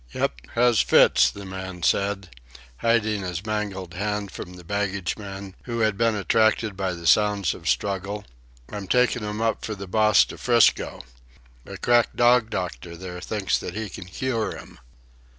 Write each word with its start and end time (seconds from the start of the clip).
"Yep, 0.15 0.41
has 0.55 0.81
fits," 0.81 1.29
the 1.29 1.45
man 1.45 1.83
said, 1.83 2.29
hiding 2.77 3.21
his 3.21 3.45
mangled 3.45 3.93
hand 3.93 4.31
from 4.31 4.55
the 4.55 4.63
baggageman, 4.63 5.53
who 5.65 5.81
had 5.81 5.95
been 5.95 6.15
attracted 6.15 6.75
by 6.75 6.93
the 6.93 7.05
sounds 7.05 7.53
of 7.53 7.69
struggle. 7.69 8.25
"I'm 8.71 8.87
takin' 8.87 9.23
'm 9.23 9.41
up 9.41 9.63
for 9.63 9.75
the 9.75 9.85
boss 9.85 10.25
to 10.25 10.39
'Frisco. 10.39 11.03
A 11.67 11.77
crack 11.77 12.15
dog 12.15 12.49
doctor 12.49 12.97
there 12.97 13.21
thinks 13.21 13.59
that 13.59 13.75
he 13.75 13.89
can 13.89 14.05
cure 14.05 14.57
'm." 14.57 14.79